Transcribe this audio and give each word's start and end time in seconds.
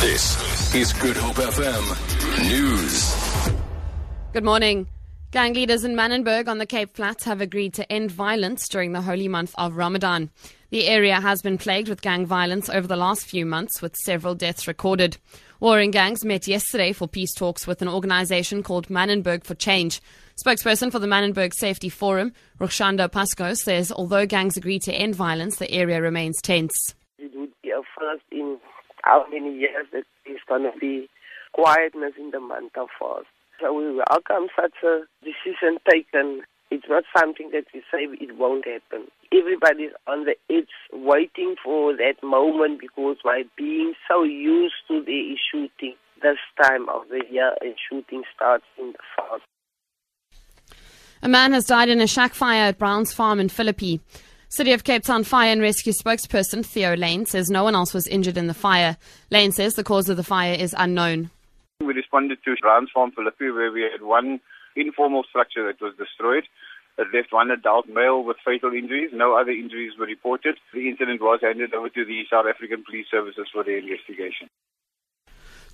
This 0.00 0.74
is 0.74 0.94
Good 0.94 1.18
Hope 1.18 1.36
FM 1.36 2.48
News. 2.48 3.52
Good 4.32 4.44
morning. 4.44 4.88
Gang 5.30 5.52
leaders 5.52 5.84
in 5.84 5.94
Manenberg 5.94 6.48
on 6.48 6.56
the 6.56 6.64
Cape 6.64 6.96
Flats 6.96 7.24
have 7.24 7.42
agreed 7.42 7.74
to 7.74 7.92
end 7.92 8.10
violence 8.10 8.66
during 8.66 8.92
the 8.92 9.02
holy 9.02 9.28
month 9.28 9.54
of 9.58 9.76
Ramadan. 9.76 10.30
The 10.70 10.88
area 10.88 11.20
has 11.20 11.42
been 11.42 11.58
plagued 11.58 11.90
with 11.90 12.00
gang 12.00 12.24
violence 12.24 12.70
over 12.70 12.86
the 12.86 12.96
last 12.96 13.26
few 13.26 13.44
months, 13.44 13.82
with 13.82 13.94
several 13.94 14.34
deaths 14.34 14.66
recorded. 14.66 15.18
Warring 15.60 15.90
gangs 15.90 16.24
met 16.24 16.48
yesterday 16.48 16.94
for 16.94 17.06
peace 17.06 17.34
talks 17.34 17.66
with 17.66 17.82
an 17.82 17.88
organization 17.88 18.62
called 18.62 18.88
Manenberg 18.88 19.44
for 19.44 19.54
Change. 19.54 20.00
Spokesperson 20.42 20.90
for 20.90 20.98
the 20.98 21.08
Manenberg 21.08 21.52
Safety 21.52 21.90
Forum, 21.90 22.32
Rukhshanda 22.58 23.12
Pasco, 23.12 23.52
says 23.52 23.92
although 23.92 24.24
gangs 24.24 24.56
agreed 24.56 24.80
to 24.84 24.94
end 24.94 25.14
violence, 25.14 25.56
the 25.56 25.70
area 25.70 26.00
remains 26.00 26.40
tense. 26.40 26.94
It 27.18 27.32
would 27.34 27.52
be 27.62 27.68
a 27.68 27.82
first 27.98 28.24
in 28.32 28.58
how 29.10 29.26
many 29.28 29.58
years 29.58 29.86
that 29.92 30.04
there's 30.24 30.38
going 30.48 30.62
to 30.62 30.78
be 30.78 31.08
quietness 31.52 32.12
in 32.16 32.30
the 32.30 32.38
month 32.38 32.72
of 32.78 32.86
fast. 32.96 33.26
So 33.60 33.74
we 33.74 33.92
welcome 33.92 34.48
such 34.54 34.78
a 34.84 35.02
decision 35.24 35.78
taken. 35.90 36.42
It's 36.70 36.86
not 36.88 37.02
something 37.18 37.50
that 37.52 37.64
we 37.74 37.80
say 37.90 38.06
it 38.06 38.38
won't 38.38 38.64
happen. 38.64 39.08
Everybody's 39.32 39.90
on 40.06 40.26
the 40.26 40.36
edge 40.48 40.70
waiting 40.92 41.56
for 41.62 41.92
that 41.96 42.22
moment 42.22 42.80
because 42.80 43.16
by 43.24 43.42
being 43.58 43.94
so 44.08 44.22
used 44.22 44.78
to 44.86 45.02
the 45.04 45.34
shooting 45.50 45.96
this 46.22 46.38
time 46.62 46.88
of 46.88 47.08
the 47.08 47.22
year 47.28 47.52
and 47.60 47.74
shooting 47.90 48.22
starts 48.34 48.64
in 48.78 48.92
the 48.92 48.98
fall. 49.16 49.40
A 51.22 51.28
man 51.28 51.52
has 51.52 51.64
died 51.64 51.88
in 51.88 52.00
a 52.00 52.06
shack 52.06 52.32
fire 52.32 52.68
at 52.68 52.78
Brown's 52.78 53.12
Farm 53.12 53.40
in 53.40 53.48
Philippi. 53.48 54.00
City 54.52 54.72
of 54.72 54.82
Cape 54.82 55.04
Town 55.04 55.22
Fire 55.22 55.52
and 55.52 55.62
Rescue 55.62 55.92
spokesperson 55.92 56.66
Theo 56.66 56.96
Layne 56.96 57.24
says 57.24 57.50
no 57.50 57.62
one 57.62 57.76
else 57.76 57.94
was 57.94 58.08
injured 58.08 58.36
in 58.36 58.48
the 58.48 58.52
fire. 58.52 58.96
Layne 59.30 59.52
says 59.52 59.74
the 59.74 59.84
cause 59.84 60.08
of 60.08 60.16
the 60.16 60.24
fire 60.24 60.54
is 60.54 60.74
unknown. 60.76 61.30
We 61.78 61.94
responded 61.94 62.38
to 62.44 62.56
Brown's 62.60 62.90
Farm 62.92 63.12
Philippi 63.12 63.52
where 63.52 63.70
we 63.70 63.82
had 63.82 64.02
one 64.02 64.40
informal 64.74 65.22
structure 65.22 65.64
that 65.68 65.80
was 65.80 65.94
destroyed. 65.96 66.42
It 66.98 67.06
left 67.14 67.32
one 67.32 67.52
adult 67.52 67.88
male 67.88 68.24
with 68.24 68.38
fatal 68.44 68.72
injuries. 68.72 69.10
No 69.14 69.38
other 69.38 69.52
injuries 69.52 69.92
were 69.96 70.06
reported. 70.06 70.56
The 70.74 70.88
incident 70.88 71.22
was 71.22 71.38
handed 71.42 71.72
over 71.72 71.88
to 71.88 72.04
the 72.04 72.24
South 72.28 72.46
African 72.50 72.82
Police 72.84 73.06
Services 73.08 73.46
for 73.52 73.62
their 73.62 73.78
investigation. 73.78 74.50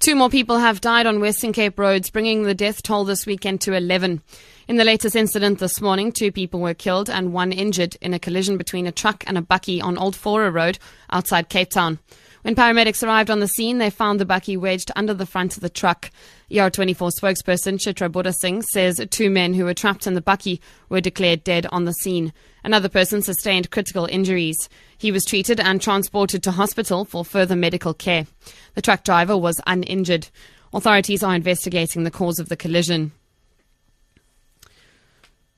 Two 0.07 0.15
more 0.15 0.31
people 0.31 0.59
have 0.59 0.81
died 0.81 1.05
on 1.09 1.19
Western 1.19 1.53
Cape 1.53 1.81
roads, 1.81 2.11
bringing 2.11 2.45
the 2.45 2.55
death 2.55 2.81
toll 2.81 3.03
this 3.03 3.27
weekend 3.27 3.61
to 3.63 3.75
11. 3.75 4.23
In 4.69 4.77
the 4.77 4.85
latest 4.85 5.17
incident 5.17 5.59
this 5.59 5.81
morning, 5.81 6.13
two 6.13 6.31
people 6.31 6.61
were 6.61 6.75
killed 6.75 7.11
and 7.11 7.33
one 7.33 7.51
injured 7.51 7.97
in 8.01 8.15
a 8.15 8.21
collision 8.21 8.57
between 8.57 8.87
a 8.87 8.93
truck 8.93 9.25
and 9.27 9.37
a 9.37 9.43
bakkie 9.43 9.83
on 9.83 9.99
Old 9.99 10.15
Faure 10.15 10.49
Road 10.53 10.79
outside 11.11 11.49
Cape 11.49 11.71
Town. 11.71 11.99
When 12.47 12.55
paramedics 12.55 13.03
arrived 13.03 13.29
on 13.29 13.41
the 13.41 13.49
scene, 13.49 13.79
they 13.79 13.91
found 13.91 14.21
the 14.21 14.25
bakkie 14.25 14.57
wedged 14.57 14.93
under 14.95 15.13
the 15.13 15.27
front 15.27 15.57
of 15.57 15.63
the 15.63 15.69
truck. 15.69 16.13
ER24 16.49 17.11
spokesperson 17.21 17.77
Chitra 17.77 18.09
Buddha 18.09 18.33
Singh 18.33 18.63
says 18.63 19.05
two 19.11 19.31
men 19.31 19.53
who 19.53 19.65
were 19.65 19.75
trapped 19.75 20.07
in 20.07 20.15
the 20.15 20.23
bakkie 20.23 20.61
were 20.89 21.01
declared 21.01 21.43
dead 21.43 21.67
on 21.73 21.87
the 21.87 21.93
scene. 21.93 22.33
Another 22.63 22.89
person 22.89 23.21
sustained 23.21 23.73
critical 23.73 24.07
injuries. 24.07 24.69
He 24.97 25.11
was 25.11 25.25
treated 25.25 25.59
and 25.59 25.83
transported 25.83 26.45
to 26.45 26.53
hospital 26.53 27.05
for 27.05 27.25
further 27.25 27.57
medical 27.57 27.93
care. 27.93 28.29
The 28.75 28.83
truck 28.83 29.03
driver 29.03 29.37
was 29.37 29.61
uninjured. 29.67 30.29
Authorities 30.73 31.25
are 31.25 31.35
investigating 31.35 32.05
the 32.05 32.13
cause 32.13 32.39
of 32.39 32.49
the 32.49 32.57
collision. 32.57 33.11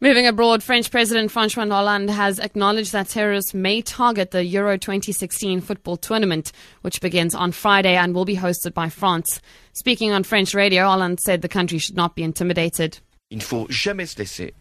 Moving 0.01 0.29
abroad, 0.29 0.63
French 0.63 0.93
President 0.93 1.29
Francois 1.29 1.67
Hollande 1.67 2.11
has 2.11 2.39
acknowledged 2.39 2.93
that 2.93 3.09
terrorists 3.09 3.53
may 3.53 3.83
target 3.83 4.31
the 4.31 4.45
Euro 4.45 4.79
2016 4.79 5.61
football 5.61 5.97
tournament, 5.97 6.53
which 6.83 7.01
begins 7.01 7.35
on 7.35 7.51
Friday 7.51 7.97
and 7.97 8.15
will 8.15 8.25
be 8.25 8.37
hosted 8.37 8.75
by 8.75 8.91
France. 8.91 9.41
Speaking 9.73 10.13
on 10.13 10.23
French 10.23 10.55
radio, 10.55 10.85
Hollande 10.85 11.19
said 11.19 11.43
the 11.43 11.49
country 11.49 11.79
should 11.79 11.97
not 11.97 12.15
be 12.15 12.23
intimidated. 12.23 13.01
Il 13.31 13.39
ne 13.39 13.43
faut 13.43 13.67
jamais 13.71 14.07
se 14.07 14.21
laisser 14.21 14.53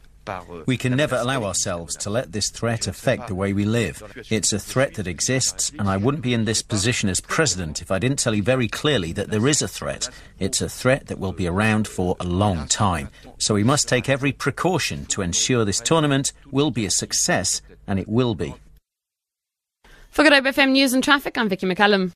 we 0.65 0.77
can 0.77 0.95
never 0.95 1.15
allow 1.15 1.43
ourselves 1.43 1.95
to 1.97 2.09
let 2.09 2.31
this 2.31 2.49
threat 2.49 2.87
affect 2.87 3.27
the 3.27 3.35
way 3.35 3.53
we 3.53 3.65
live. 3.65 4.03
It's 4.29 4.53
a 4.53 4.59
threat 4.59 4.95
that 4.95 5.07
exists, 5.07 5.71
and 5.77 5.89
I 5.89 5.97
wouldn't 5.97 6.23
be 6.23 6.33
in 6.33 6.45
this 6.45 6.61
position 6.61 7.09
as 7.09 7.19
president 7.19 7.81
if 7.81 7.91
I 7.91 7.99
didn't 7.99 8.19
tell 8.19 8.33
you 8.33 8.43
very 8.43 8.67
clearly 8.67 9.11
that 9.13 9.29
there 9.29 9.47
is 9.47 9.61
a 9.61 9.67
threat. 9.67 10.09
It's 10.39 10.61
a 10.61 10.69
threat 10.69 11.07
that 11.07 11.19
will 11.19 11.31
be 11.31 11.47
around 11.47 11.87
for 11.87 12.15
a 12.19 12.25
long 12.25 12.67
time. 12.67 13.09
So 13.37 13.53
we 13.53 13.63
must 13.63 13.87
take 13.87 14.09
every 14.09 14.31
precaution 14.31 15.05
to 15.07 15.21
ensure 15.21 15.65
this 15.65 15.81
tournament 15.81 16.33
will 16.51 16.71
be 16.71 16.85
a 16.85 16.91
success, 16.91 17.61
and 17.87 17.99
it 17.99 18.07
will 18.07 18.35
be. 18.35 18.55
For 20.09 20.23
Good 20.23 20.33
Hope 20.33 20.45
FM 20.45 20.71
News 20.71 20.93
and 20.93 21.03
Traffic, 21.03 21.37
I'm 21.37 21.47
Vicky 21.47 21.67
McCallum. 21.67 22.11